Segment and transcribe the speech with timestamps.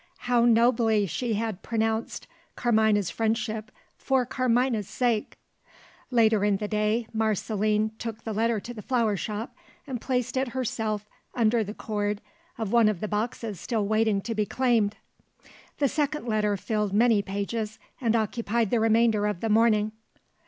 [0.25, 3.69] How nobly she had pronounced Carmina's friendship
[3.99, 5.37] for Carmina's sake!
[6.09, 10.53] Later in the day, Marceline took the letter to the flower shop, and placed it
[10.57, 12.19] herself under the cord
[12.57, 14.97] of one of the boxes still waiting to be claimed.
[15.77, 19.91] The second letter filled many pages, and occupied the remainder of the morning.